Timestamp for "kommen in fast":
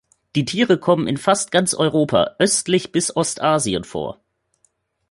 0.79-1.51